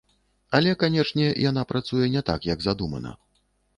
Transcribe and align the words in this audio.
Але, 0.59 0.71
канечне, 0.83 1.27
яна 1.49 1.65
працуе 1.73 2.05
не 2.17 2.21
так, 2.31 2.49
як 2.53 2.59
задумана. 2.67 3.11